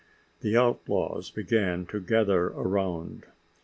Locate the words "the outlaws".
0.39-1.29